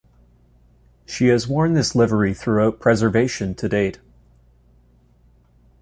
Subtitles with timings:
[1.05, 3.99] She has worn this livery throughout preservation to date.